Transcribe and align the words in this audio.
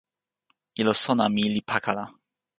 ilo 0.79 0.93
sona 1.03 1.25
mi 1.33 1.43
li 1.53 1.61
pakala. 1.69 2.03